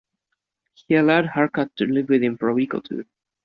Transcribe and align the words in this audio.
He 0.87 0.95
allowed 0.95 1.25
Harkat 1.27 1.75
to 1.75 1.85
live 1.85 2.09
with 2.09 2.23
him 2.23 2.35
for 2.35 2.49
a 2.49 2.55
week 2.55 2.73
or 2.73 2.81
two. 2.81 3.05